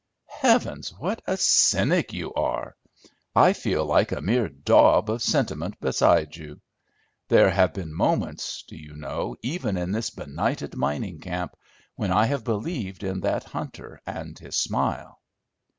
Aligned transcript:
"Heavens, 0.41 0.91
what 0.97 1.21
a 1.27 1.37
cynic 1.37 2.11
you 2.11 2.33
are! 2.33 2.75
I 3.35 3.53
feel 3.53 3.85
like 3.85 4.11
a 4.11 4.19
mere 4.19 4.49
daub 4.49 5.11
of 5.11 5.21
sentiment 5.21 5.79
beside 5.79 6.35
you. 6.35 6.59
There 7.27 7.51
have 7.51 7.73
been 7.75 7.93
moments, 7.93 8.63
do 8.67 8.75
you 8.75 8.95
know, 8.95 9.35
even 9.43 9.77
in 9.77 9.91
this 9.91 10.09
benighted 10.09 10.75
mining 10.75 11.19
camp, 11.19 11.55
when 11.97 12.11
I 12.11 12.25
have 12.25 12.43
believed 12.43 13.03
in 13.03 13.19
that 13.19 13.43
hunter 13.43 14.01
and 14.07 14.39
his 14.39 14.55
smile!" 14.57 15.21